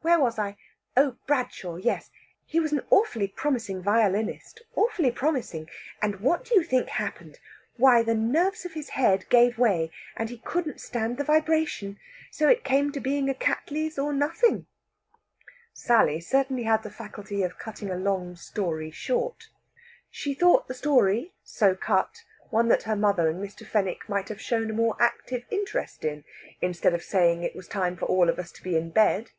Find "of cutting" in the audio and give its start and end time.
17.42-17.90